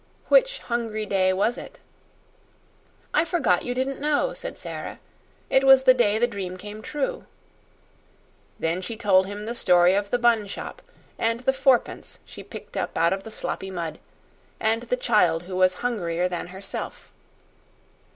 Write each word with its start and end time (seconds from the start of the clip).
"Which 0.29 0.57
hungry 0.57 1.05
day 1.05 1.31
was 1.31 1.59
it?" 1.59 1.77
"I 3.13 3.23
forgot 3.23 3.61
you 3.61 3.75
didn't 3.75 3.99
know," 3.99 4.33
said 4.33 4.57
Sara. 4.57 4.97
"It 5.47 5.63
was 5.63 5.83
the 5.83 5.93
day 5.93 6.17
the 6.17 6.25
dream 6.25 6.57
came 6.57 6.81
true." 6.81 7.25
Then 8.57 8.81
she 8.81 8.97
told 8.97 9.27
him 9.27 9.45
the 9.45 9.53
story 9.53 9.93
of 9.93 10.09
the 10.09 10.17
bun 10.17 10.47
shop, 10.47 10.81
and 11.19 11.41
the 11.41 11.53
fourpence 11.53 12.19
she 12.25 12.41
picked 12.41 12.75
up 12.75 12.97
out 12.97 13.13
of 13.13 13.21
the 13.21 13.29
sloppy 13.29 13.69
mud, 13.69 13.99
and 14.59 14.81
the 14.81 14.97
child 14.97 15.43
who 15.43 15.55
was 15.55 15.75
hungrier 15.85 16.27
than 16.27 16.47
herself. 16.47 17.11